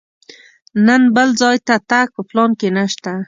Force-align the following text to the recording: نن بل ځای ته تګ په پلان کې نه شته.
نن 0.85 1.01
بل 1.15 1.29
ځای 1.41 1.57
ته 1.67 1.75
تګ 1.89 2.07
په 2.15 2.21
پلان 2.29 2.51
کې 2.59 2.67
نه 2.77 2.85
شته. 2.93 3.13